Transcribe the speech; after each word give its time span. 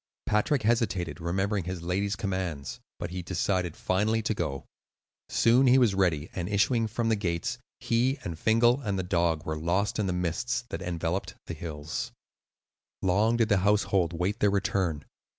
Patrick 0.25 0.63
hesitated, 0.63 1.21
remembering 1.21 1.65
his 1.65 1.83
lady's 1.83 2.15
commands, 2.15 2.79
but 2.97 3.11
he 3.11 3.21
decided 3.21 3.77
finally 3.77 4.23
to 4.23 4.33
go. 4.33 4.65
Soon 5.29 5.67
he 5.67 5.77
was 5.77 5.93
ready, 5.93 6.31
and 6.33 6.49
issuing 6.49 6.87
from 6.87 7.09
the 7.09 7.15
gates, 7.15 7.59
he 7.79 8.17
and 8.23 8.39
Fingal 8.39 8.81
and 8.81 8.97
the 8.97 9.03
dog 9.03 9.45
were 9.45 9.55
lost 9.55 9.99
in 9.99 10.07
the 10.07 10.11
mists 10.11 10.63
that 10.69 10.81
enveloped 10.81 11.35
the 11.45 11.53
hills. 11.53 12.11
Long 13.03 13.37
did 13.37 13.49
the 13.49 13.57
household 13.57 14.11
wait 14.11 14.39
their 14.39 14.49
return. 14.49 15.05